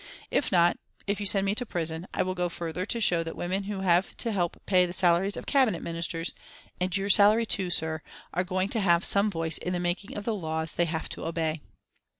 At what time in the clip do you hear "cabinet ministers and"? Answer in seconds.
5.45-6.97